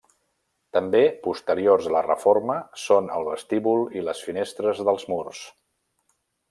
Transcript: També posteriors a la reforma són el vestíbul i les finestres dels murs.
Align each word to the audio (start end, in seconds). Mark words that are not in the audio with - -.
També 0.77 1.01
posteriors 1.27 1.89
a 1.89 1.93
la 1.97 2.01
reforma 2.07 2.57
són 2.87 3.13
el 3.19 3.29
vestíbul 3.29 3.87
i 4.01 4.05
les 4.09 4.27
finestres 4.31 4.85
dels 4.89 5.11
murs. 5.15 5.49